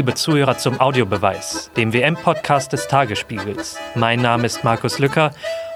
liebe 0.00 0.14
Zuhörer, 0.14 0.56
zum 0.56 0.80
Audiobeweis, 0.80 1.70
dem 1.76 1.92
WM-Podcast 1.92 2.72
des 2.72 2.88
Tagesspiegels. 2.88 3.76
Mein 3.94 4.22
Name 4.22 4.46
ist 4.46 4.64
Markus 4.64 4.98
Lücker 4.98 5.30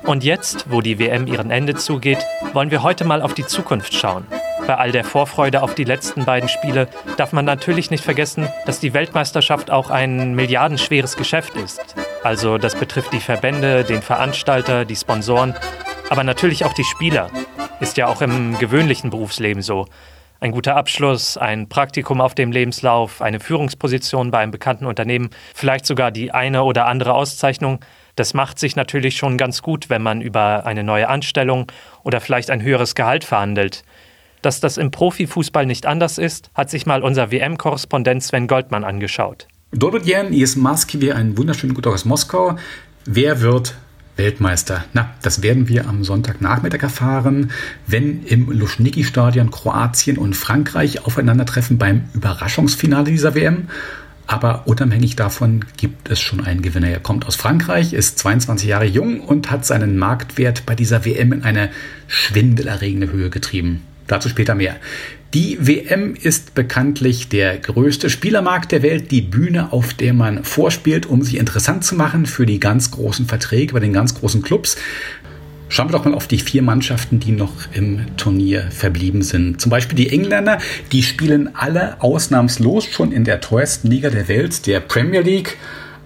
und 0.05 0.25
jetzt, 0.25 0.65
wo 0.71 0.81
die 0.81 0.99
WM 0.99 1.27
ihren 1.27 1.51
Ende 1.51 1.75
zugeht, 1.75 2.25
wollen 2.55 2.71
wir 2.71 2.83
heute 2.83 3.05
mal 3.05 3.21
auf 3.21 3.35
die 3.35 3.45
Zukunft 3.45 3.93
schauen. 3.93 4.25
Bei 4.67 4.79
all 4.79 4.93
der 4.93 5.05
Vorfreude 5.05 5.61
auf 5.61 5.75
die 5.75 5.85
letzten 5.85 6.25
beiden 6.25 6.49
Spiele 6.49 6.89
darf 7.19 7.35
man 7.35 7.45
natürlich 7.45 7.91
nicht 7.91 8.03
vergessen, 8.03 8.49
dass 8.65 8.81
die 8.81 8.95
Weltmeisterschaft 8.95 9.71
auch 9.71 9.91
ein 9.91 10.35
milliardenschweres 10.35 11.19
Geschäft 11.19 11.55
ist. 11.57 11.95
Also 12.23 12.57
das 12.57 12.77
betrifft 12.77 13.13
die 13.13 13.21
Verbände, 13.21 13.85
den 13.85 14.01
Veranstalter, 14.01 14.87
die 14.87 14.97
Sponsoren, 14.97 15.55
aber 16.09 16.25
natürlich 16.25 16.65
auch 16.65 16.73
die 16.73 16.85
Spieler. 16.85 17.29
Ist 17.81 17.99
ja 17.99 18.07
auch 18.07 18.23
im 18.23 18.59
gewöhnlichen 18.59 19.11
Berufsleben 19.11 19.61
so 19.61 19.85
ein 20.45 20.53
guter 20.53 20.77
Abschluss, 20.77 21.39
ein 21.39 21.71
Praktikum 21.71 22.21
auf 22.21 22.35
dem 22.35 22.53
Lebenslauf, 22.53 23.23
eine 23.23 23.41
Führungsposition 23.41 24.31
bei 24.31 24.41
einem 24.41 24.53
bekannten 24.53 24.85
Unternehmen, 24.85 25.31
vielleicht 25.55 25.87
sogar 25.87 26.11
die 26.11 26.33
eine 26.33 26.65
oder 26.65 26.85
andere 26.85 27.15
Auszeichnung. 27.15 27.81
Das 28.15 28.35
macht 28.35 28.59
sich 28.59 28.77
natürlich 28.77 29.17
schon 29.17 29.39
ganz 29.39 29.63
gut, 29.63 29.89
wenn 29.89 30.03
man 30.03 30.21
über 30.21 30.67
eine 30.67 30.85
neue 30.85 31.09
Anstellung 31.09 31.73
oder 32.03 32.21
vielleicht 32.21 32.51
ein 32.51 32.63
höheres 32.63 32.95
Gehalt 32.95 33.25
verhandelt. 33.25 33.85
Dass 34.43 34.61
das 34.61 34.77
im 34.77 34.91
Profifußball 34.91 35.65
nicht 35.65 35.87
anders 35.87 36.19
ist, 36.19 36.51
hat 36.55 36.69
sich 36.69 36.85
mal 36.85 37.03
unser 37.03 37.33
WM-Korrespondent 37.33 38.23
Sven 38.23 38.47
Goldmann 38.47 38.85
angeschaut. 38.85 39.49
Dobrodjen 39.73 40.35
ist 40.35 40.57
Moskwe, 40.57 41.15
ein 41.17 41.39
wunderschönen 41.39 41.73
Gut 41.73 41.87
aus 41.87 42.05
Moskau. 42.05 42.57
Wer 43.07 43.41
wird 43.41 43.77
Weltmeister. 44.17 44.85
Na, 44.93 45.15
das 45.23 45.43
werden 45.43 45.69
wir 45.69 45.89
am 45.89 46.05
Sonntagnachmittag 46.05 46.83
erfahren, 46.83 47.51
wenn 47.87 48.25
im 48.25 48.51
Luschniki-Stadion 48.51 49.51
Kroatien 49.51 50.19
und 50.19 50.35
Frankreich 50.35 51.05
aufeinandertreffen 51.05 51.79
beim 51.79 52.05
Überraschungsfinale 52.15 53.11
dieser 53.11 53.35
WM. 53.35 53.69
Aber 54.27 54.67
unabhängig 54.67 55.17
davon 55.17 55.65
gibt 55.77 56.11
es 56.11 56.21
schon 56.21 56.45
einen 56.45 56.63
Gewinner. 56.63 56.89
Er 56.89 57.01
kommt 57.01 57.27
aus 57.27 57.37
Frankreich, 57.37 57.93
ist 57.93 58.19
22 58.19 58.69
Jahre 58.69 58.87
jung 58.87 59.21
und 59.21 59.51
hat 59.51 59.67
seinen 59.67 59.99
Marktwert 59.99 60.65
bei 60.65 60.75
dieser 60.75 61.05
WM 61.05 61.33
in 61.33 61.43
eine 61.43 61.71
schwindelerregende 62.07 63.13
Höhe 63.13 63.29
getrieben. 63.29 63.83
Dazu 64.07 64.29
später 64.29 64.55
mehr. 64.55 64.77
Die 65.35 65.59
WM 65.61 66.15
ist 66.15 66.55
bekanntlich 66.55 67.29
der 67.29 67.59
größte 67.59 68.09
Spielermarkt 68.09 68.71
der 68.71 68.83
Welt, 68.83 69.11
die 69.11 69.21
Bühne, 69.21 69.73
auf 69.73 69.93
der 69.93 70.15
man 70.15 70.45
vorspielt, 70.45 71.07
um 71.07 71.23
sich 71.23 71.39
interessant 71.39 71.85
zu 71.85 71.97
machen 71.97 72.27
für 72.27 72.47
die 72.47 72.61
ganz 72.61 72.93
großen 72.93 73.27
Verträge 73.27 73.73
bei 73.73 73.81
den 73.81 73.93
ganz 73.93 74.15
großen 74.15 74.43
Clubs. 74.43 74.77
Schauen 75.69 75.89
wir 75.89 75.93
doch 75.93 76.05
mal 76.05 76.15
auf 76.15 76.29
die 76.29 76.39
vier 76.39 76.63
Mannschaften, 76.63 77.19
die 77.19 77.33
noch 77.33 77.53
im 77.73 78.17
Turnier 78.17 78.69
verblieben 78.71 79.23
sind. 79.23 79.61
Zum 79.61 79.71
Beispiel 79.71 79.97
die 79.97 80.11
Engländer, 80.11 80.59
die 80.93 81.03
spielen 81.03 81.57
alle 81.57 82.01
ausnahmslos 82.01 82.85
schon 82.85 83.11
in 83.11 83.25
der 83.25 83.41
teuersten 83.41 83.91
Liga 83.91 84.11
der 84.11 84.29
Welt, 84.29 84.67
der 84.69 84.79
Premier 84.79 85.23
League. 85.23 85.57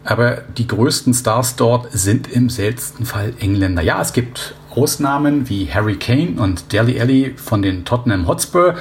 Aber 0.05 0.43
die 0.57 0.67
größten 0.67 1.13
Stars 1.13 1.57
dort 1.57 1.93
sind 1.93 2.33
im 2.33 2.49
seltensten 2.49 3.05
Fall 3.05 3.35
Engländer. 3.41 3.83
Ja, 3.83 4.01
es 4.01 4.15
gibt 4.15 4.55
Ausnahmen 4.79 5.49
wie 5.49 5.67
Harry 5.67 5.97
Kane 5.97 6.41
und 6.41 6.73
Dele 6.73 7.01
Alli 7.01 7.35
von 7.37 7.63
den 7.63 7.85
Tottenham 7.85 8.29
Hotspur, 8.29 8.77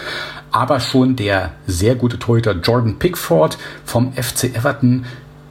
aber 0.51 0.79
schon 0.79 1.15
der 1.15 1.53
sehr 1.65 1.95
gute 1.95 2.19
Torhüter 2.19 2.51
Jordan 2.51 2.99
Pickford 2.99 3.57
vom 3.83 4.13
FC 4.13 4.55
Everton 4.55 5.05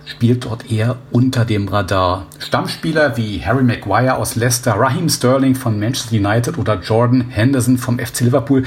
spielt 0.04 0.44
dort 0.44 0.70
eher 0.70 0.98
unter 1.10 1.44
dem 1.44 1.66
Radar. 1.66 2.26
Stammspieler 2.38 3.16
wie 3.16 3.44
Harry 3.44 3.64
Maguire 3.64 4.18
aus 4.18 4.36
Leicester, 4.36 4.74
Raheem 4.74 5.08
Sterling 5.08 5.56
von 5.56 5.80
Manchester 5.80 6.14
United 6.14 6.58
oder 6.58 6.80
Jordan 6.80 7.22
Henderson 7.22 7.76
vom 7.76 7.98
FC 7.98 8.20
Liverpool 8.20 8.62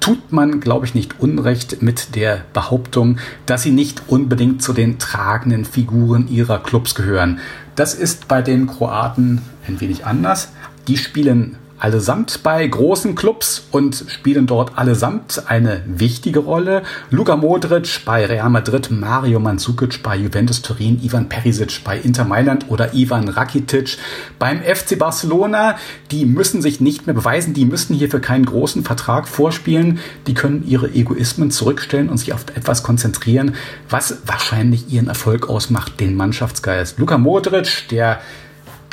tut 0.00 0.32
man, 0.32 0.60
glaube 0.60 0.84
ich, 0.84 0.94
nicht 0.94 1.18
unrecht 1.18 1.80
mit 1.80 2.14
der 2.14 2.42
Behauptung, 2.52 3.16
dass 3.46 3.62
sie 3.62 3.70
nicht 3.70 4.02
unbedingt 4.08 4.62
zu 4.62 4.74
den 4.74 4.98
tragenden 4.98 5.64
Figuren 5.64 6.28
ihrer 6.28 6.58
Clubs 6.58 6.94
gehören. 6.94 7.40
Das 7.74 7.94
ist 7.94 8.28
bei 8.28 8.42
den 8.42 8.66
Kroaten 8.66 9.40
ein 9.66 9.80
wenig 9.80 10.04
anders. 10.04 10.52
Die 10.88 10.96
spielen 10.96 11.56
allesamt 11.82 12.44
bei 12.44 12.64
großen 12.64 13.16
Clubs 13.16 13.66
und 13.72 14.04
spielen 14.06 14.46
dort 14.46 14.78
allesamt 14.78 15.42
eine 15.48 15.82
wichtige 15.86 16.38
Rolle. 16.38 16.84
Luka 17.10 17.34
Modric 17.34 18.04
bei 18.04 18.24
Real 18.24 18.50
Madrid, 18.50 18.92
Mario 18.92 19.40
Mandzukic 19.40 20.00
bei 20.00 20.16
Juventus 20.16 20.62
Turin, 20.62 21.02
Ivan 21.02 21.28
Perisic 21.28 21.82
bei 21.82 21.98
Inter 21.98 22.24
Mailand 22.24 22.66
oder 22.68 22.94
Ivan 22.94 23.28
Rakitic 23.28 23.98
beim 24.38 24.62
FC 24.62 24.96
Barcelona. 24.96 25.76
Die 26.12 26.24
müssen 26.24 26.62
sich 26.62 26.80
nicht 26.80 27.06
mehr 27.06 27.14
beweisen, 27.14 27.52
die 27.52 27.64
müssen 27.64 27.96
hierfür 27.96 28.20
keinen 28.20 28.46
großen 28.46 28.84
Vertrag 28.84 29.26
vorspielen. 29.26 29.98
Die 30.28 30.34
können 30.34 30.64
ihre 30.64 30.88
Egoismen 30.88 31.50
zurückstellen 31.50 32.10
und 32.10 32.18
sich 32.18 32.32
auf 32.32 32.44
etwas 32.54 32.84
konzentrieren, 32.84 33.56
was 33.90 34.18
wahrscheinlich 34.24 34.92
ihren 34.92 35.08
Erfolg 35.08 35.48
ausmacht, 35.48 35.98
den 35.98 36.14
Mannschaftsgeist. 36.14 37.00
Luka 37.00 37.18
Modric, 37.18 37.88
der 37.90 38.20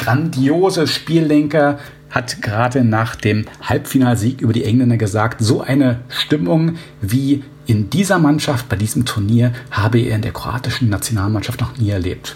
grandiose 0.10 0.88
Spiellenker, 0.88 1.78
hat 2.10 2.42
gerade 2.42 2.84
nach 2.84 3.16
dem 3.16 3.46
Halbfinalsieg 3.62 4.42
über 4.42 4.54
die 4.54 4.64
Engländer 4.64 4.98
gesagt, 4.98 5.40
so 5.40 5.62
eine 5.62 6.00
Stimmung 6.10 6.78
wie 7.00 7.44
in 7.68 7.92
dieser 7.92 8.18
Mannschaft 8.18 8.68
bei 8.68 8.76
diesem 8.76 9.06
Turnier 9.06 9.54
habe 9.70 10.00
er 10.00 10.16
in 10.16 10.24
der 10.24 10.32
kroatischen 10.32 10.90
Nationalmannschaft 10.90 11.62
noch 11.62 11.78
nie 11.78 11.92
erlebt. 11.92 12.36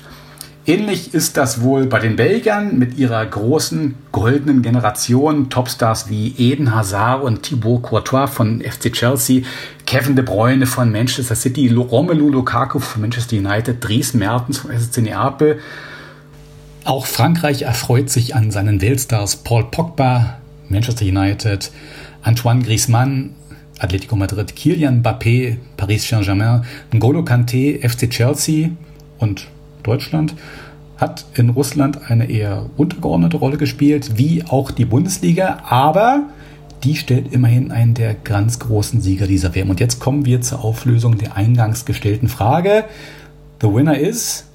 Ähnlich 0.67 1.16
ist 1.16 1.35
das 1.35 1.62
wohl 1.62 1.88
bei 1.88 1.97
den 1.97 2.16
Belgiern 2.16 2.78
mit 2.78 3.00
ihrer 3.00 3.25
großen 3.25 3.95
goldenen 4.12 4.62
Generation. 4.62 5.50
Topstars 5.50 6.12
wie 6.12 6.35
Eden 6.38 6.75
Hazard 6.75 7.23
und 7.23 7.41
Thibaut 7.41 7.81
Courtois 7.81 8.28
von 8.28 8.62
FC 8.62 8.94
Chelsea, 8.94 9.41
Kevin 9.88 10.16
De 10.16 10.23
Bruyne 10.23 10.67
von 10.67 10.91
Manchester 10.91 11.35
City, 11.35 11.73
Romelu 11.73 12.29
Lukaku 12.29 12.78
von 12.78 13.01
Manchester 13.01 13.35
United, 13.35 13.83
Dries 13.83 14.13
Mertens 14.13 14.59
von 14.59 14.72
SC 14.79 15.00
Neapel, 15.01 15.59
auch 16.85 17.05
Frankreich 17.05 17.63
erfreut 17.63 18.09
sich 18.09 18.35
an 18.35 18.51
seinen 18.51 18.81
Weltstars 18.81 19.38
Paul 19.38 19.66
Pogba, 19.66 20.38
Manchester 20.69 21.05
United, 21.05 21.71
Antoine 22.21 22.63
Griezmann, 22.63 23.35
Atletico 23.79 24.16
Madrid, 24.16 24.55
Kylian 24.55 25.01
Mbappé, 25.01 25.57
Paris 25.77 26.07
Saint-Germain, 26.07 26.63
N'Golo 26.91 27.23
Kanté, 27.23 27.88
FC 27.88 28.09
Chelsea 28.09 28.69
und 29.17 29.47
Deutschland 29.83 30.35
hat 30.97 31.25
in 31.33 31.49
Russland 31.49 32.09
eine 32.09 32.29
eher 32.29 32.69
untergeordnete 32.77 33.38
Rolle 33.38 33.57
gespielt, 33.57 34.17
wie 34.17 34.44
auch 34.44 34.71
die 34.71 34.85
Bundesliga, 34.85 35.63
aber 35.67 36.23
die 36.83 36.95
stellt 36.95 37.33
immerhin 37.33 37.71
einen 37.71 37.94
der 37.94 38.13
ganz 38.13 38.59
großen 38.59 39.01
Sieger 39.01 39.25
dieser 39.27 39.55
WM. 39.55 39.69
Und 39.69 39.79
jetzt 39.79 40.00
kommen 40.00 40.25
wir 40.25 40.41
zur 40.41 40.63
Auflösung 40.63 41.17
der 41.17 41.35
eingangs 41.35 41.85
gestellten 41.85 42.27
Frage. 42.27 42.85
The 43.61 43.73
winner 43.73 43.97
is 43.97 44.45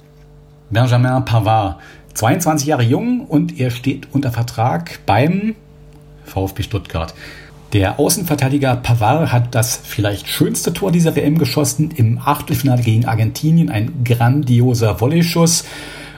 Benjamin 0.69 1.25
Pavard. 1.25 1.77
22 2.13 2.67
Jahre 2.67 2.83
jung 2.83 3.25
und 3.25 3.59
er 3.59 3.71
steht 3.71 4.07
unter 4.11 4.31
Vertrag 4.31 4.99
beim 5.05 5.55
VfB 6.25 6.63
Stuttgart. 6.63 7.13
Der 7.73 7.99
Außenverteidiger 7.99 8.75
Pavard 8.77 9.31
hat 9.31 9.53
das 9.53 9.79
vielleicht 9.83 10.27
schönste 10.27 10.73
Tor 10.73 10.91
dieser 10.91 11.15
WM 11.15 11.37
geschossen 11.37 11.91
im 11.95 12.17
Achtelfinale 12.17 12.81
gegen 12.81 13.05
Argentinien, 13.05 13.69
ein 13.69 14.03
grandioser 14.03 14.99
Volley-Schuss. 14.99 15.65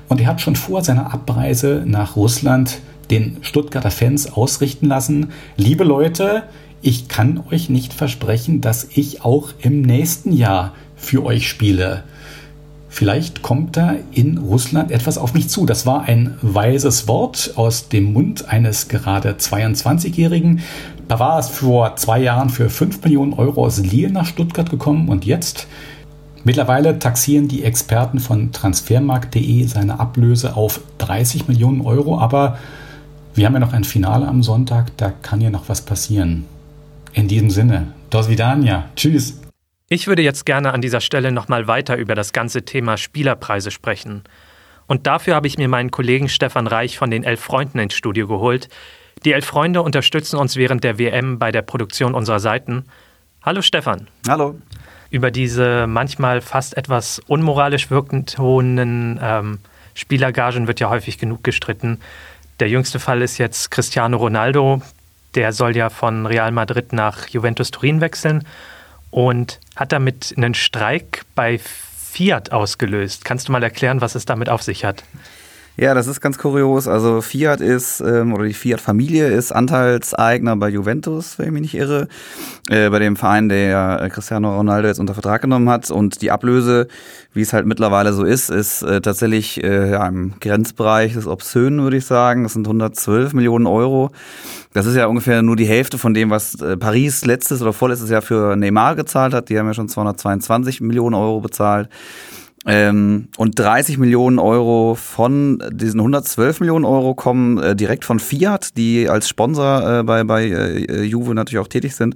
Und 0.07 0.22
er 0.22 0.28
hat 0.28 0.40
schon 0.40 0.56
vor 0.56 0.81
seiner 0.84 1.13
Abreise 1.13 1.84
nach 1.85 2.16
Russland 2.16 2.79
den 3.09 3.38
Stuttgarter 3.41 3.91
Fans 3.91 4.31
ausrichten 4.31 4.88
lassen, 4.88 5.31
liebe 5.58 5.84
Leute, 5.84 6.44
ich 6.81 7.09
kann 7.09 7.44
euch 7.52 7.69
nicht 7.69 7.94
versprechen, 7.94 8.62
dass 8.62 8.88
ich 8.94 9.23
auch 9.23 9.50
im 9.59 9.81
nächsten 9.81 10.31
Jahr 10.31 10.73
für 10.96 11.23
euch 11.25 11.47
spiele. 11.47 12.03
Vielleicht 12.94 13.41
kommt 13.41 13.78
da 13.78 13.96
in 14.12 14.38
Russland 14.38 14.91
etwas 14.91 15.18
auf 15.18 15.34
mich 15.34 15.47
zu. 15.47 15.66
Das 15.66 15.85
war 15.85 16.03
ein 16.03 16.38
weises 16.41 17.08
Wort 17.08 17.53
aus 17.55 17.88
dem 17.88 18.11
Mund 18.11 18.49
eines 18.49 18.90
gerade 18.90 19.32
22-Jährigen. 19.32 20.59
Da 21.08 21.17
war 21.17 21.40
es 21.40 21.47
vor 21.47 21.96
zwei 21.96 22.20
Jahren 22.20 22.49
für 22.49 22.70
5 22.70 23.02
Millionen 23.03 23.32
Euro 23.34 23.66
aus 23.66 23.78
Lille 23.79 24.11
nach 24.11 24.26
Stuttgart 24.26 24.70
gekommen 24.70 25.08
und 25.08 25.26
jetzt 25.26 25.67
Mittlerweile 26.43 26.97
taxieren 26.97 27.47
die 27.47 27.64
Experten 27.64 28.20
von 28.20 28.52
transfermarkt.de 28.52 29.67
seine 29.67 29.99
Ablöse 29.99 30.55
auf 30.55 30.82
30 30.97 31.47
Millionen 31.47 31.82
Euro, 31.82 32.20
aber 32.20 32.58
wir 33.35 33.46
haben 33.46 33.53
ja 33.53 33.59
noch 33.59 33.73
ein 33.73 33.84
Finale 33.84 34.28
am 34.28 34.41
Sonntag, 34.41 34.97
da 34.97 35.14
kann 35.22 35.40
ja 35.40 35.52
noch 35.52 35.70
was 35.70 35.82
passieren. 35.82 36.46
In 37.14 37.28
diesem 37.28 37.52
Sinne, 37.52 37.93
dos 38.09 38.28
vidania, 38.28 38.85
tschüss. 38.96 39.40
Ich 39.93 40.08
würde 40.08 40.22
jetzt 40.22 40.46
gerne 40.46 40.72
an 40.72 40.79
dieser 40.79 41.02
Stelle 41.02 41.34
nochmal 41.34 41.67
weiter 41.67 41.97
über 41.97 42.16
das 42.16 42.32
ganze 42.32 42.64
Thema 42.64 42.96
Spielerpreise 42.96 43.72
sprechen. 43.72 44.23
Und 44.88 45.05
dafür 45.05 45.35
habe 45.35 45.47
ich 45.47 45.58
mir 45.58 45.67
meinen 45.67 45.91
Kollegen 45.91 46.29
Stefan 46.29 46.66
Reich 46.66 46.97
von 46.97 47.11
den 47.11 47.26
Elf 47.26 47.41
Freunden 47.41 47.78
ins 47.78 47.93
Studio 47.93 48.26
geholt. 48.26 48.70
Die 49.26 49.34
Elf 49.34 49.46
Freunde 49.46 49.82
unterstützen 49.82 50.38
uns 50.38 50.55
während 50.55 50.85
der 50.85 50.97
WM 50.97 51.40
bei 51.40 51.52
der 51.52 51.61
Produktion 51.61 52.14
unserer 52.14 52.40
Seiten. 52.40 52.85
Hallo 53.41 53.61
Stefan. 53.61 54.08
Hallo. 54.29 54.58
Über 55.09 55.29
diese 55.29 55.88
manchmal 55.88 56.40
fast 56.40 56.78
etwas 56.78 57.20
unmoralisch 57.28 57.91
wirkenden 57.91 59.20
ähm, 59.22 59.59
Spielergagen 59.93 60.67
wird 60.67 60.79
ja 60.79 60.90
häufig 60.90 61.17
genug 61.17 61.43
gestritten. 61.43 61.99
Der 62.61 62.70
jüngste 62.70 62.99
Fall 62.99 63.22
ist 63.22 63.40
jetzt 63.40 63.72
Cristiano 63.72 64.16
Ronaldo. 64.16 64.82
Der 65.35 65.52
soll 65.52 65.76
ja 65.76 65.90
von 65.90 66.28
Real 66.28 66.53
Madrid 66.53 66.93
nach 66.93 67.28
Juventus 67.28 67.72
Turin 67.72 67.99
wechseln 67.99 68.46
und 69.11 69.59
hat 69.75 69.91
damit 69.91 70.34
einen 70.35 70.53
Streik 70.53 71.23
bei 71.35 71.59
Fiat 71.59 72.52
ausgelöst. 72.52 73.23
Kannst 73.23 73.47
du 73.47 73.52
mal 73.52 73.63
erklären, 73.63 74.02
was 74.02 74.16
es 74.16 74.25
damit 74.25 74.49
auf 74.49 74.63
sich 74.63 74.84
hat? 74.84 75.03
Ja, 75.78 75.94
das 75.94 76.08
ist 76.08 76.20
ganz 76.20 76.38
kurios. 76.38 76.88
Also 76.90 77.22
Fiat 77.22 77.62
ist, 77.62 78.02
ähm, 78.02 78.34
oder 78.34 78.44
die 78.44 78.53
Fiat-Familie 78.53 79.28
ist 79.29 79.53
Anteilseigner 79.53 80.58
bei 80.58 80.68
Juventus, 80.68 81.40
wenn 81.40 81.46
ich 81.46 81.52
mich 81.53 81.62
nicht 81.62 81.76
irre, 81.76 82.09
äh, 82.70 82.90
bei 82.90 83.00
dem 83.00 83.16
Verein, 83.16 83.47
der 83.47 84.09
Cristiano 84.12 84.53
Ronaldo 84.56 84.90
jetzt 84.90 85.00
unter 85.00 85.14
Vertrag 85.14 85.41
genommen 85.41 85.70
hat. 85.70 85.90
Und 85.90 86.22
die 86.22 86.29
Ablöse, 86.29 86.88
wie 87.34 87.41
es 87.41 87.53
halt 87.53 87.66
mittlerweile 87.66 88.12
so 88.12 88.26
ist, 88.26 88.50
ist 88.50 88.82
äh, 88.82 89.00
tatsächlich 89.00 89.64
äh, 89.64 89.91
ja, 89.91 90.06
im 90.08 90.34
Grenzbereich 90.41 91.14
des 91.14 91.26
Obszönen, 91.26 91.82
würde 91.82 91.97
ich 91.97 92.06
sagen. 92.06 92.44
Das 92.44 92.53
sind 92.53 92.67
112 92.67 93.34
Millionen 93.34 93.66
Euro. 93.66 94.12
Das 94.74 94.85
ist 94.85 94.96
ja 94.96 95.06
ungefähr 95.06 95.41
nur 95.41 95.56
die 95.56 95.66
Hälfte 95.66 95.97
von 95.97 96.14
dem, 96.14 96.29
was 96.32 96.56
äh, 96.56 96.76
Paris 96.76 97.26
letztes 97.26 97.62
oder 97.62 97.72
vorletztes 97.72 98.09
Jahr 98.09 98.22
für 98.22 98.58
Neymar 98.58 98.96
gezahlt 98.96 99.34
hat. 99.34 99.47
Die 99.47 99.58
haben 99.58 99.67
ja 99.67 99.74
schon 99.74 99.88
222 99.88 100.82
Millionen 100.82 101.16
Euro 101.16 101.40
bezahlt. 101.40 101.88
Ähm, 102.67 103.29
und 103.37 103.58
30 103.58 103.97
Millionen 103.97 104.37
Euro 104.37 104.96
von 104.96 105.63
diesen 105.72 105.99
112 105.99 106.59
Millionen 106.59 106.85
Euro 106.85 107.16
kommen 107.16 107.58
äh, 107.58 107.75
direkt 107.75 108.05
von 108.05 108.19
Fiat, 108.19 108.78
die 108.78 109.09
als 109.09 109.28
Sponsor 109.28 109.99
äh, 109.99 110.03
bei, 110.03 110.23
bei 110.23 110.46
äh, 110.46 111.03
Juve 111.03 111.34
natürlich 111.34 111.59
auch 111.59 111.67
tätig 111.67 111.96
sind. 111.96 112.16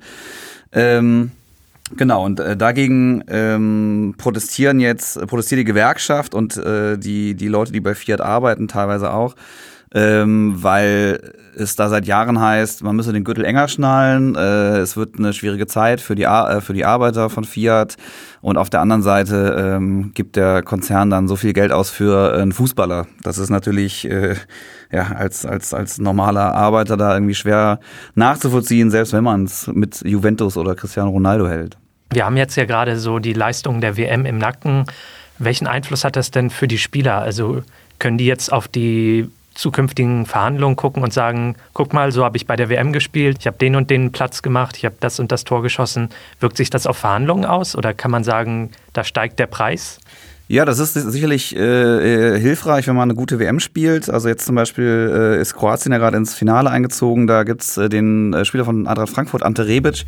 Ähm, 0.71 1.31
genau, 1.97 2.23
und 2.25 2.39
äh, 2.39 2.55
dagegen 2.55 3.23
ähm, 3.27 4.13
protestieren 4.19 4.79
jetzt, 4.79 5.19
protestiert 5.25 5.59
die 5.59 5.65
Gewerkschaft 5.65 6.35
und 6.35 6.57
äh, 6.57 6.97
die, 6.99 7.33
die 7.33 7.47
Leute, 7.47 7.71
die 7.71 7.79
bei 7.79 7.95
Fiat 7.95 8.21
arbeiten, 8.21 8.67
teilweise 8.67 9.11
auch 9.11 9.35
ähm, 9.95 10.61
weil 10.61 11.33
es 11.55 11.77
da 11.77 11.87
seit 11.87 12.05
Jahren 12.05 12.41
heißt, 12.41 12.83
man 12.83 12.97
müsse 12.97 13.13
den 13.13 13.23
Gürtel 13.23 13.45
enger 13.45 13.69
schnallen. 13.69 14.35
Äh, 14.35 14.79
es 14.79 14.97
wird 14.97 15.17
eine 15.17 15.31
schwierige 15.31 15.67
Zeit 15.67 16.01
für 16.01 16.15
die, 16.15 16.23
äh, 16.23 16.59
für 16.59 16.73
die 16.73 16.83
Arbeiter 16.83 17.29
von 17.29 17.45
Fiat. 17.45 17.95
Und 18.41 18.57
auf 18.57 18.69
der 18.69 18.81
anderen 18.81 19.03
Seite 19.03 19.55
ähm, 19.57 20.11
gibt 20.13 20.35
der 20.35 20.63
Konzern 20.63 21.09
dann 21.09 21.29
so 21.29 21.37
viel 21.37 21.53
Geld 21.53 21.71
aus 21.71 21.89
für 21.89 22.33
einen 22.33 22.51
Fußballer. 22.51 23.07
Das 23.23 23.37
ist 23.37 23.49
natürlich 23.49 24.09
äh, 24.09 24.35
ja, 24.91 25.13
als, 25.15 25.45
als, 25.45 25.73
als 25.73 25.97
normaler 25.97 26.53
Arbeiter 26.53 26.97
da 26.97 27.13
irgendwie 27.13 27.35
schwer 27.35 27.79
nachzuvollziehen, 28.15 28.91
selbst 28.91 29.13
wenn 29.13 29.23
man 29.23 29.45
es 29.45 29.67
mit 29.67 30.01
Juventus 30.03 30.57
oder 30.57 30.75
Cristiano 30.75 31.09
Ronaldo 31.09 31.47
hält. 31.47 31.77
Wir 32.11 32.25
haben 32.25 32.35
jetzt 32.35 32.57
ja 32.57 32.65
gerade 32.65 32.99
so 32.99 33.19
die 33.19 33.33
Leistung 33.33 33.79
der 33.79 33.95
WM 33.95 34.25
im 34.25 34.39
Nacken. 34.39 34.85
Welchen 35.39 35.67
Einfluss 35.67 36.03
hat 36.03 36.17
das 36.17 36.31
denn 36.31 36.49
für 36.49 36.67
die 36.67 36.77
Spieler? 36.77 37.19
Also 37.19 37.63
können 37.97 38.17
die 38.17 38.25
jetzt 38.25 38.51
auf 38.51 38.67
die 38.67 39.29
zukünftigen 39.55 40.25
Verhandlungen 40.25 40.75
gucken 40.75 41.01
und 41.01 41.13
sagen, 41.13 41.55
guck 41.73 41.93
mal, 41.93 42.11
so 42.11 42.23
habe 42.23 42.37
ich 42.37 42.45
bei 42.45 42.55
der 42.55 42.69
WM 42.69 42.93
gespielt, 42.93 43.37
ich 43.39 43.47
habe 43.47 43.57
den 43.57 43.75
und 43.75 43.89
den 43.89 44.11
Platz 44.11 44.41
gemacht, 44.41 44.77
ich 44.77 44.85
habe 44.85 44.95
das 44.99 45.19
und 45.19 45.31
das 45.31 45.43
Tor 45.45 45.63
geschossen. 45.63 46.09
Wirkt 46.39 46.57
sich 46.57 46.69
das 46.69 46.85
auf 46.85 46.97
Verhandlungen 46.97 47.45
aus 47.45 47.75
oder 47.75 47.93
kann 47.93 48.11
man 48.11 48.23
sagen, 48.23 48.71
da 48.93 49.03
steigt 49.03 49.39
der 49.39 49.47
Preis? 49.47 49.99
Ja, 50.47 50.63
das 50.63 50.77
ist 50.77 50.93
sicherlich 50.93 51.55
äh, 51.55 52.35
äh 52.35 52.39
hilfreich, 52.39 52.85
wenn 52.85 52.95
man 52.95 53.09
eine 53.09 53.15
gute 53.17 53.39
WM 53.39 53.59
spielt. 53.59 54.11
Also 54.11 54.27
jetzt 54.27 54.45
zum 54.45 54.53
Beispiel 54.53 55.11
äh, 55.11 55.41
ist 55.41 55.55
Kroatien 55.55 55.91
ja 55.91 55.97
gerade 55.97 56.17
ins 56.17 56.35
Finale 56.35 56.69
eingezogen. 56.69 57.25
Da 57.25 57.43
gibt's 57.43 57.77
äh, 57.77 57.89
den 57.89 58.31
äh, 58.31 58.45
Spieler 58.45 58.63
von 58.63 58.85
Eintracht 58.85 59.09
Frankfurt, 59.09 59.41
Ante 59.41 59.65
Rebic, 59.65 60.05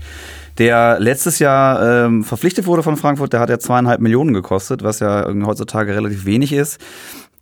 der 0.59 0.99
letztes 0.99 1.39
Jahr 1.39 2.05
ähm, 2.05 2.23
verpflichtet 2.23 2.67
wurde 2.67 2.83
von 2.83 2.97
Frankfurt. 2.97 3.33
Der 3.33 3.39
hat 3.39 3.49
ja 3.49 3.57
zweieinhalb 3.57 3.99
Millionen 3.99 4.35
gekostet, 4.35 4.83
was 4.83 4.99
ja 4.99 5.27
heutzutage 5.43 5.95
relativ 5.95 6.25
wenig 6.25 6.53
ist. 6.53 6.79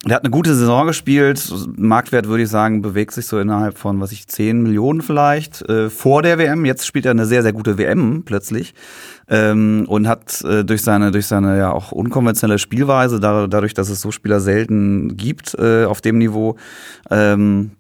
Der 0.07 0.18
hat 0.18 0.24
eine 0.24 0.30
gute 0.30 0.54
Saison 0.54 0.86
gespielt. 0.86 1.52
Marktwert 1.78 2.28
würde 2.28 2.44
ich 2.44 2.50
sagen, 2.50 2.84
bewegt 2.84 3.12
sich 3.12 3.25
so 3.25 3.40
innerhalb 3.40 3.80
von, 3.80 4.00
was 4.00 4.12
ich, 4.12 4.28
10 4.28 4.62
Millionen 4.62 5.02
vielleicht 5.02 5.68
äh, 5.68 5.90
vor 5.90 6.22
der 6.22 6.38
WM. 6.38 6.63
Jetzt 6.63 6.86
spielt 6.86 7.06
er 7.06 7.12
eine 7.12 7.25
sehr, 7.25 7.42
sehr 7.42 7.54
gute 7.54 7.80
WM 7.80 8.22
plötzlich. 8.24 8.75
Ähm, 9.28 9.86
und 9.88 10.07
hat 10.07 10.44
äh, 10.44 10.63
durch 10.63 10.84
seine, 10.84 11.10
durch 11.10 11.25
seine 11.25 11.57
ja 11.57 11.72
auch 11.72 11.92
unkonventionelle 11.92 12.60
Spielweise, 12.60 13.19
da, 13.19 13.48
dadurch, 13.48 13.74
dass 13.74 13.90
es 13.90 14.00
so 14.00 14.12
Spieler 14.12 14.40
selten 14.40 15.18
gibt 15.18 15.56
äh, 15.56 15.86
auf 15.86 16.02
dem 16.02 16.19
Niveau, 16.19 16.58
ähm, 17.10 17.72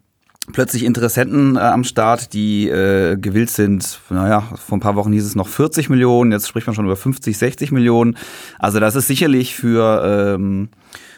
plötzlich 0.51 0.83
Interessenten 0.83 1.57
äh, 1.57 1.59
am 1.59 1.83
Start, 1.83 2.33
die 2.33 2.67
äh, 2.67 3.17
gewillt 3.17 3.51
sind, 3.51 3.99
naja, 4.09 4.41
vor 4.55 4.79
ein 4.79 4.81
paar 4.81 4.95
Wochen 4.95 5.13
hieß 5.13 5.25
es 5.25 5.35
noch 5.35 5.47
40 5.47 5.91
Millionen, 5.91 6.31
jetzt 6.31 6.47
spricht 6.47 6.65
man 6.65 6.75
schon 6.75 6.85
über 6.85 6.95
50, 6.95 7.37
60 7.37 7.71
Millionen. 7.71 8.17
Also 8.57 8.79
das 8.79 8.95
ist 8.95 9.05
sicherlich 9.05 9.55
für 9.55 10.35
ähm, 10.35 10.69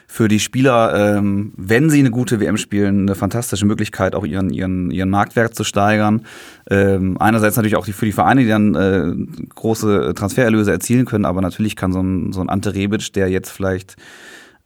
für 0.10 0.30
die 0.30 0.40
Spieler, 0.40 1.18
ähm, 1.18 1.52
wenn 1.58 1.90
sie 1.90 2.00
eine 2.00 2.12
gute 2.12 2.40
WM 2.40 2.58
spielen, 2.58 3.02
eine 3.02 3.16
fantastische 3.16 3.66
Möglichkeit, 3.66 4.16
auch 4.16 4.26
ihren, 4.26 4.50
ihren, 4.50 4.90
ihren 4.90 5.10
Marktwert 5.10 5.54
zu 5.54 5.66
steigern. 5.66 6.26
Ähm, 6.70 7.18
einerseits 7.20 7.58
natürlich 7.58 7.76
auch 7.76 7.86
die, 7.86 7.94
für 7.94 8.06
die 8.06 8.14
Vereine, 8.14 8.42
die 8.42 8.48
dann 8.48 8.76
äh, 8.76 9.14
große 9.54 10.14
Transfererlöse 10.16 10.72
erzielen 10.72 11.06
können, 11.06 11.26
aber 11.26 11.42
natürlich 11.42 11.76
kann 11.76 11.92
so 11.92 12.02
ein, 12.02 12.32
so 12.32 12.40
ein 12.40 12.50
Ante 12.50 12.74
Rebic, 12.74 13.12
der 13.14 13.30
jetzt 13.30 13.52
vielleicht 13.52 13.98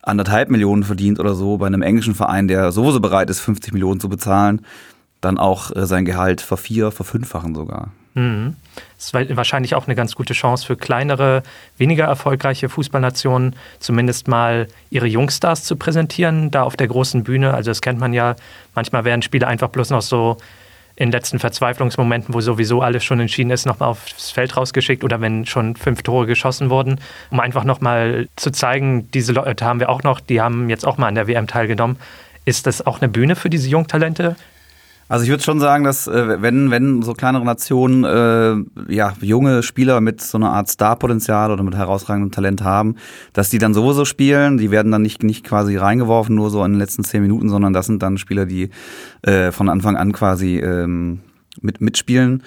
anderthalb 0.04 0.50
Millionen 0.50 0.84
verdient 0.84 1.20
oder 1.20 1.34
so, 1.34 1.58
bei 1.58 1.68
einem 1.68 1.82
englischen 1.82 2.16
Verein, 2.16 2.48
der 2.48 2.72
sowieso 2.72 3.00
bereit 3.00 3.30
ist, 3.30 3.40
50 3.40 3.74
Millionen 3.74 4.00
zu 4.00 4.10
bezahlen, 4.10 4.62
dann 5.22 5.40
auch 5.40 5.76
äh, 5.76 5.88
sein 5.88 6.06
Gehalt 6.06 6.42
vervier, 6.42 6.92
verfünffachen 6.92 7.56
sogar. 7.56 7.92
Mhm. 8.14 8.56
Das 8.98 9.14
ist 9.14 9.36
wahrscheinlich 9.36 9.76
auch 9.76 9.88
eine 9.88 9.96
ganz 9.96 10.16
gute 10.16 10.34
Chance 10.34 10.66
für 10.66 10.76
kleinere, 10.76 11.44
weniger 11.78 12.06
erfolgreiche 12.06 12.70
Fußballnationen, 12.70 13.56
zumindest 13.80 14.28
mal 14.28 14.68
ihre 14.90 15.08
Jungstars 15.08 15.64
zu 15.64 15.76
präsentieren, 15.76 16.52
da 16.52 16.64
auf 16.64 16.78
der 16.78 16.88
großen 16.88 17.24
Bühne. 17.24 17.54
Also 17.54 17.72
das 17.72 17.82
kennt 17.82 18.00
man 18.00 18.14
ja, 18.14 18.36
manchmal 18.76 19.06
werden 19.06 19.22
Spiele 19.22 19.48
einfach 19.48 19.70
bloß 19.70 19.90
noch 19.90 20.02
so 20.02 20.38
in 20.96 21.12
letzten 21.12 21.40
Verzweiflungsmomenten, 21.40 22.34
wo 22.34 22.42
sowieso 22.42 22.82
alles 22.82 23.04
schon 23.04 23.20
entschieden 23.20 23.50
ist, 23.50 23.66
nochmal 23.66 23.90
aufs 23.90 24.32
Feld 24.32 24.56
rausgeschickt 24.58 25.04
oder 25.04 25.22
wenn 25.22 25.46
schon 25.46 25.76
fünf 25.76 26.04
Tore 26.04 26.28
geschossen 26.28 26.70
wurden, 26.70 27.00
um 27.32 27.40
einfach 27.40 27.64
nochmal 27.64 28.28
zu 28.36 28.52
zeigen, 28.52 29.10
diese 29.12 29.34
Leute 29.34 29.66
haben 29.66 29.80
wir 29.80 29.90
auch 29.90 30.04
noch, 30.04 30.20
die 30.20 30.42
haben 30.42 30.70
jetzt 30.70 30.86
auch 30.86 30.98
mal 30.98 31.08
an 31.08 31.16
der 31.16 31.28
WM 31.28 31.48
teilgenommen. 31.48 31.98
Ist 32.44 32.68
das 32.68 32.86
auch 32.86 33.02
eine 33.02 33.10
Bühne 33.10 33.36
für 33.36 33.50
diese 33.50 33.70
Jungtalente? 33.70 34.36
Also 35.12 35.26
ich 35.26 35.30
würde 35.30 35.44
schon 35.44 35.60
sagen, 35.60 35.84
dass 35.84 36.08
äh, 36.08 36.42
wenn 36.42 36.72
wenn 36.72 37.02
so 37.02 37.12
kleinere 37.12 37.44
Nationen 37.44 38.06
äh, 38.06 38.94
ja 38.94 39.14
junge 39.20 39.62
Spieler 39.62 40.00
mit 40.00 40.22
so 40.22 40.38
einer 40.38 40.54
Art 40.54 40.70
Starpotenzial 40.72 41.52
oder 41.52 41.64
mit 41.64 41.76
herausragendem 41.76 42.32
Talent 42.32 42.64
haben, 42.64 42.96
dass 43.34 43.50
die 43.50 43.58
dann 43.58 43.74
sowieso 43.74 44.06
spielen. 44.06 44.58
Die 44.58 44.72
werden 44.72 44.90
dann 44.90 45.02
nicht 45.02 45.22
nicht 45.22 45.44
quasi 45.44 45.76
reingeworfen 45.76 46.34
nur 46.34 46.50
so 46.50 46.64
in 46.64 46.72
den 46.72 46.80
letzten 46.80 47.04
zehn 47.04 47.24
Minuten, 47.24 47.50
sondern 47.50 47.74
das 47.74 47.88
sind 47.88 48.02
dann 48.02 48.18
Spieler, 48.18 48.46
die 48.46 48.70
äh, 49.24 49.52
von 49.52 49.68
Anfang 49.68 49.98
an 49.98 50.14
quasi 50.14 50.60
ähm, 50.60 51.20
mit 51.60 51.82
mitspielen. 51.82 52.44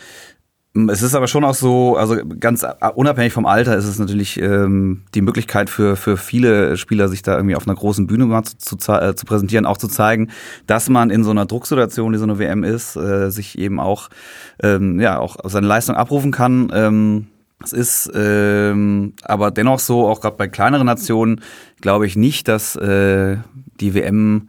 Es 0.91 1.03
ist 1.03 1.15
aber 1.15 1.29
schon 1.29 1.45
auch 1.45 1.55
so, 1.55 1.97
also 1.97 2.17
ganz 2.41 2.67
unabhängig 2.97 3.33
vom 3.33 3.47
Alter 3.47 3.77
ist 3.77 3.85
es 3.85 4.01
natürlich 4.01 4.41
ähm, 4.41 5.03
die 5.15 5.21
Möglichkeit 5.23 5.71
für, 5.71 5.95
für 5.95 6.17
viele 6.17 6.77
Spieler, 6.77 7.09
sich 7.09 7.23
da 7.23 7.37
irgendwie 7.37 7.55
auf 7.55 7.69
einer 7.69 7.77
großen 7.77 8.09
Bühne 8.09 8.27
mal 8.27 8.43
zu, 8.43 8.77
zu, 8.77 8.93
äh, 8.93 9.15
zu 9.15 9.25
präsentieren, 9.25 9.67
auch 9.67 9.77
zu 9.77 9.87
zeigen, 9.87 10.31
dass 10.67 10.89
man 10.89 11.11
in 11.11 11.23
so 11.23 11.31
einer 11.31 11.47
Drucksituation, 11.47 12.13
die 12.13 12.19
so 12.19 12.25
eine 12.25 12.41
WM 12.41 12.65
ist, 12.65 12.97
äh, 12.97 13.31
sich 13.31 13.57
eben 13.57 13.79
auch, 13.79 14.09
ähm, 14.65 14.99
ja, 14.99 15.21
auch 15.21 15.37
seine 15.45 15.69
Leistung 15.69 15.95
abrufen 15.95 16.33
kann. 16.33 16.73
Ähm, 16.75 17.29
es 17.63 17.73
ist 17.73 18.11
ähm, 18.13 19.13
aber 19.23 19.53
dennoch 19.53 19.79
so, 19.79 20.09
auch 20.09 20.21
gerade 20.21 20.37
bei 20.37 20.49
kleineren 20.49 20.87
Nationen, 20.87 21.41
glaube 21.83 22.07
ich 22.07 22.17
nicht, 22.17 22.49
dass 22.49 22.75
äh, 22.75 23.37
die 23.79 23.95
WM 23.95 24.49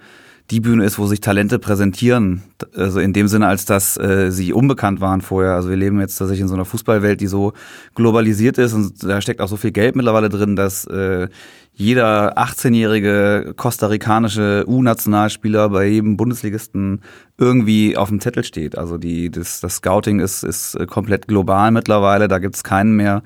die 0.52 0.60
Bühne 0.60 0.86
ist, 0.86 1.00
wo 1.00 1.08
sich 1.08 1.22
Talente 1.22 1.58
präsentieren. 1.58 2.44
Also 2.76 3.00
in 3.00 3.14
dem 3.14 3.28
Sinne, 3.28 3.48
als 3.48 3.66
dass 3.66 3.98
äh, 3.98 4.32
sie 4.32 4.54
unbekannt 4.54 5.02
waren 5.02 5.22
vorher. 5.22 5.54
Also 5.54 5.70
wir 5.70 5.76
leben 5.76 6.00
jetzt 6.00 6.18
tatsächlich 6.18 6.42
in 6.42 6.48
so 6.48 6.54
einer 6.54 6.66
Fußballwelt, 6.66 7.20
die 7.20 7.28
so 7.28 7.54
globalisiert 7.96 8.58
ist 8.60 8.74
und 8.74 9.04
da 9.04 9.22
steckt 9.22 9.42
auch 9.42 9.48
so 9.48 9.58
viel 9.58 9.72
Geld 9.72 9.96
mittlerweile 9.96 10.30
drin, 10.30 10.56
dass 10.56 10.86
äh, 10.86 11.30
jeder 11.74 12.38
18-jährige 12.38 13.54
kostarikanische 13.58 14.66
U-Nationalspieler 14.68 15.70
bei 15.70 15.88
jedem 15.88 16.16
Bundesligisten 16.16 17.02
irgendwie 17.38 17.98
auf 17.98 18.10
dem 18.10 18.22
Zettel 18.22 18.44
steht. 18.44 18.78
Also 18.78 18.98
die, 18.98 19.30
das, 19.30 19.60
das 19.60 19.78
Scouting 19.78 20.20
ist, 20.20 20.44
ist 20.44 20.78
komplett 20.88 21.28
global 21.28 21.72
mittlerweile. 21.72 22.28
Da 22.28 22.40
gibt's 22.40 22.64
keinen 22.64 22.96
mehr 22.96 23.24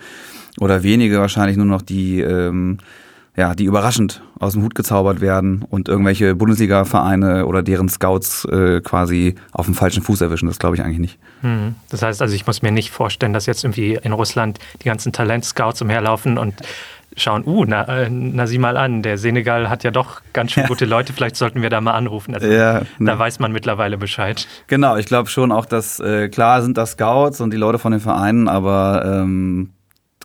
oder 0.59 0.83
wenige 0.83 1.19
wahrscheinlich 1.19 1.57
nur 1.57 1.67
noch 1.67 1.83
die 1.83 2.21
ähm, 2.21 2.79
ja, 3.39 3.55
die 3.55 3.63
überraschend 3.63 4.22
aus 4.38 4.51
dem 4.51 4.63
Hut 4.63 4.75
gezaubert 4.75 5.22
werden 5.22 5.65
und 5.69 5.88
irgendwelche 5.88 6.36
Bundesliga-Vereine 6.36 7.46
oder 7.46 7.63
deren 7.63 7.88
Scouts 7.88 8.43
äh, 8.43 8.81
quasi 8.81 9.36
auf 9.53 9.65
dem 9.65 9.75
falschen 9.75 10.03
Fuß 10.03 10.19
erwischen. 10.19 10.48
Das 10.48 10.60
glaube 10.60 10.75
ich 10.75 10.84
eigentlich 10.84 11.00
nicht. 11.00 11.19
Hm. 11.39 11.75
Das 11.89 12.03
heißt 12.03 12.22
also, 12.22 12.36
ich 12.36 12.46
muss 12.46 12.62
mir 12.62 12.72
nicht 12.72 12.91
vorstellen, 12.91 13.31
dass 13.31 13.46
jetzt 13.46 13.63
irgendwie 13.63 13.98
in 14.01 14.12
Russland 14.12 14.60
die 14.81 14.89
ganzen 14.89 15.13
Talent-Scouts 15.13 15.81
umherlaufen 15.81 16.38
und 16.38 16.55
schauen, 17.15 17.46
uh, 17.46 17.63
na, 17.63 17.86
äh, 17.88 18.10
na 18.10 18.46
sieh 18.46 18.58
mal 18.58 18.75
an, 18.75 19.03
der 19.03 19.17
Senegal 19.17 19.69
hat 19.69 19.86
ja 19.86 19.91
doch 19.91 20.22
ganz 20.34 20.51
schön 20.51 20.65
gute 20.67 20.84
Leute, 20.86 21.13
vielleicht 21.13 21.38
sollten 21.38 21.62
wir 21.62 21.69
da 21.69 21.79
mal 21.79 21.93
anrufen. 21.93 22.36
Also, 22.36 22.46
ja, 22.46 22.81
ne. 22.98 23.12
Da 23.12 23.17
weiß 23.17 23.39
man 23.39 23.53
mittlerweile 23.53 23.98
Bescheid. 23.98 24.48
Genau, 24.67 24.98
ich 24.98 25.05
glaube 25.05 25.29
schon 25.29 25.53
auch, 25.53 25.65
dass 25.65 26.01
äh, 26.01 26.27
klar 26.27 26.62
sind 26.62 26.77
das 26.77 26.91
Scouts 26.91 27.39
und 27.39 27.51
die 27.51 27.58
Leute 27.58 27.79
von 27.79 27.93
den 27.93 28.01
Vereinen, 28.01 28.50
aber 28.50 29.03
ähm, 29.05 29.69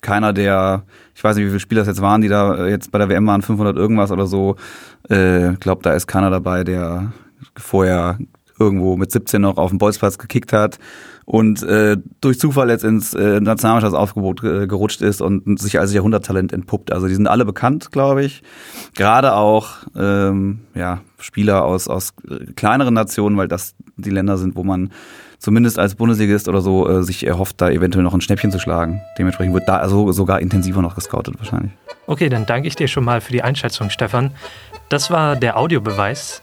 keiner 0.04 0.32
der, 0.32 0.84
ich 1.14 1.24
weiß 1.24 1.34
nicht, 1.36 1.46
wie 1.46 1.50
viele 1.50 1.60
Spieler 1.60 1.80
das 1.80 1.88
jetzt 1.88 2.02
waren, 2.02 2.20
die 2.20 2.28
da 2.28 2.54
äh, 2.54 2.70
jetzt 2.70 2.92
bei 2.92 2.98
der 2.98 3.08
WM 3.08 3.26
waren, 3.26 3.42
500 3.42 3.76
irgendwas 3.76 4.12
oder 4.12 4.26
so. 4.26 4.56
Äh, 5.08 5.54
glaube, 5.54 5.82
da 5.82 5.92
ist 5.94 6.06
keiner 6.06 6.30
dabei, 6.30 6.62
der 6.62 7.12
vorher 7.56 8.18
irgendwo 8.58 8.96
mit 8.96 9.10
17 9.10 9.42
noch 9.42 9.56
auf 9.56 9.70
dem 9.70 9.78
Bolzplatz 9.78 10.18
gekickt 10.18 10.52
hat 10.52 10.78
und 11.24 11.62
äh, 11.62 11.96
durch 12.20 12.38
Zufall 12.38 12.70
jetzt 12.70 12.84
ins 12.84 13.14
äh, 13.14 13.40
Nationalmannschaftsaufgebot 13.40 14.44
äh, 14.44 14.66
gerutscht 14.66 15.02
ist 15.02 15.20
und 15.20 15.58
sich 15.58 15.80
als 15.80 15.92
Jahrhunderttalent 15.92 16.52
entpuppt. 16.52 16.92
Also 16.92 17.08
die 17.08 17.14
sind 17.14 17.26
alle 17.26 17.44
bekannt, 17.44 17.90
glaube 17.92 18.24
ich. 18.24 18.42
Gerade 18.94 19.34
auch 19.34 19.70
ähm, 19.96 20.60
ja, 20.74 21.00
Spieler 21.18 21.64
aus, 21.64 21.88
aus 21.88 22.12
äh, 22.28 22.52
kleineren 22.52 22.94
Nationen, 22.94 23.36
weil 23.36 23.48
das 23.48 23.74
die 23.96 24.10
Länder 24.10 24.36
sind, 24.36 24.54
wo 24.54 24.64
man 24.64 24.90
zumindest 25.44 25.78
als 25.78 25.94
Bundesligist 25.94 26.48
oder 26.48 26.62
so 26.62 26.88
äh, 26.88 27.02
sich 27.02 27.26
erhofft, 27.26 27.60
da 27.60 27.68
eventuell 27.68 28.02
noch 28.02 28.14
ein 28.14 28.22
Schnäppchen 28.22 28.50
zu 28.50 28.58
schlagen. 28.58 29.02
Dementsprechend 29.18 29.52
wird 29.52 29.68
da 29.68 29.76
also 29.76 30.10
sogar 30.10 30.40
intensiver 30.40 30.80
noch 30.80 30.94
gescoutet 30.94 31.38
wahrscheinlich. 31.38 31.72
Okay, 32.06 32.30
dann 32.30 32.46
danke 32.46 32.66
ich 32.66 32.76
dir 32.76 32.88
schon 32.88 33.04
mal 33.04 33.20
für 33.20 33.32
die 33.32 33.42
Einschätzung, 33.42 33.90
Stefan. 33.90 34.30
Das 34.88 35.10
war 35.10 35.36
der 35.36 35.58
Audiobeweis. 35.58 36.40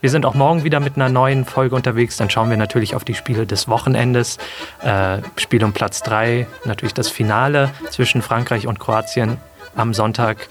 Wir 0.00 0.10
sind 0.10 0.24
auch 0.24 0.34
morgen 0.34 0.62
wieder 0.62 0.78
mit 0.78 0.94
einer 0.94 1.08
neuen 1.08 1.44
Folge 1.44 1.74
unterwegs. 1.74 2.16
Dann 2.16 2.30
schauen 2.30 2.48
wir 2.48 2.56
natürlich 2.56 2.94
auf 2.94 3.04
die 3.04 3.14
Spiele 3.14 3.44
des 3.44 3.66
Wochenendes. 3.66 4.38
Äh, 4.82 5.18
Spiel 5.36 5.64
um 5.64 5.72
Platz 5.72 6.02
3, 6.02 6.46
natürlich 6.64 6.94
das 6.94 7.08
Finale 7.08 7.70
zwischen 7.90 8.22
Frankreich 8.22 8.68
und 8.68 8.78
Kroatien 8.78 9.38
am 9.74 9.94
Sonntag. 9.94 10.48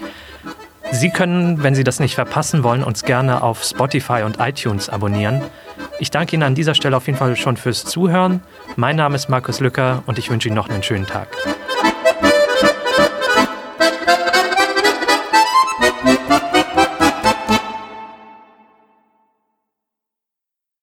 Sie 0.92 1.10
können, 1.10 1.64
wenn 1.64 1.74
Sie 1.74 1.86
das 1.86 2.02
nicht 2.02 2.16
verpassen 2.16 2.64
wollen, 2.64 2.84
uns 2.84 3.04
gerne 3.04 3.42
auf 3.42 3.64
Spotify 3.64 4.24
und 4.26 4.40
iTunes 4.40 4.90
abonnieren. 4.90 5.42
Ich 6.04 6.12
danke 6.12 6.36
Ihnen 6.36 6.44
an 6.44 6.54
dieser 6.54 6.76
Stelle 6.76 6.98
auf 6.98 7.08
jeden 7.08 7.18
Fall 7.18 7.34
schon 7.38 7.56
fürs 7.56 7.86
Zuhören. 7.86 8.42
Mein 8.76 8.98
Name 8.98 9.16
ist 9.16 9.30
Markus 9.30 9.62
Lücker 9.62 10.04
und 10.06 10.20
ich 10.20 10.30
wünsche 10.30 10.50
Ihnen 10.50 10.56
noch 10.56 10.68
einen 10.68 10.84
schönen 10.84 11.08
Tag. 11.08 11.30